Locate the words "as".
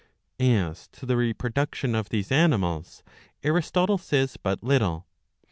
0.39-0.87